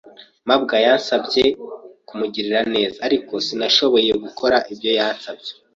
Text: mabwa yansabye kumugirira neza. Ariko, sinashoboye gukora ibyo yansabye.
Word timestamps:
mabwa 0.47 0.75
yansabye 0.85 1.43
kumugirira 2.07 2.61
neza. 2.75 2.97
Ariko, 3.07 3.33
sinashoboye 3.45 4.11
gukora 4.23 4.57
ibyo 4.73 4.91
yansabye. 4.99 5.51